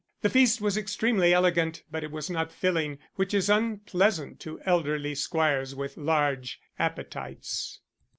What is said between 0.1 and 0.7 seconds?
The feast